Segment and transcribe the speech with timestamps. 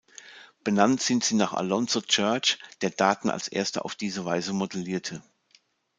[0.63, 5.21] Benannt sind sie nach Alonzo Church, der Daten als Erster auf diese Weise modellierte.